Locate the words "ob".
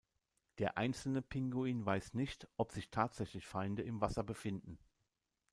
2.57-2.71